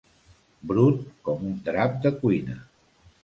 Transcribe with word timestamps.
Brut 0.71 1.03
com 1.29 1.45
un 1.49 1.53
drap 1.69 1.99
de 2.07 2.13
cuina. 2.25 2.57